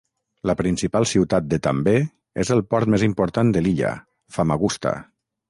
La 0.49 0.53
principal 0.61 1.05
ciutat 1.11 1.47
de 1.51 1.59
també 1.67 1.93
és 2.45 2.51
el 2.57 2.65
port 2.73 2.91
més 2.95 3.05
important 3.09 3.53
de 3.59 3.65
l'illa, 3.67 3.93
Famagusta. 4.39 4.97